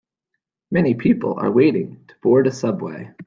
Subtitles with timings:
[0.71, 3.11] Many people are waiting to board a subway.